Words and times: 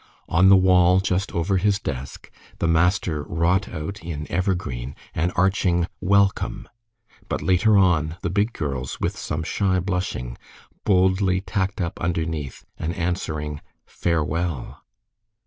On 0.27 0.49
the 0.49 0.55
wall 0.57 0.99
just 0.99 1.31
over 1.31 1.57
his 1.57 1.77
desk, 1.77 2.31
the 2.57 2.67
master 2.67 3.21
wrought 3.21 3.69
out 3.69 4.01
in 4.03 4.25
evergreen 4.31 4.95
an 5.13 5.29
arching 5.35 5.85
"WELCOME," 5.99 6.67
but 7.29 7.43
later 7.43 7.77
on, 7.77 8.17
the 8.23 8.31
big 8.31 8.51
girls, 8.53 8.99
with 8.99 9.15
some 9.15 9.43
shy 9.43 9.79
blushing, 9.79 10.39
boldly 10.85 11.39
tacked 11.41 11.79
up 11.79 12.01
underneath 12.01 12.65
an 12.79 12.93
answering 12.93 13.61
"FAREWELL." 13.85 14.81